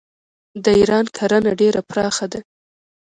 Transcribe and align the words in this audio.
د 0.63 0.65
ایران 0.79 1.05
کرنه 1.17 1.51
ډیره 1.59 1.81
پراخه 1.89 2.25
ده. 2.31 2.39